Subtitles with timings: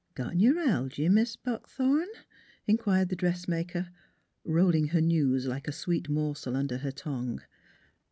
[0.15, 2.07] "Got neu'ralgy, Mis' Buckthorn?"
[2.71, 3.89] inquired the dressmaker,
[4.43, 7.39] rolling her news like a sweet morsel under her tongue.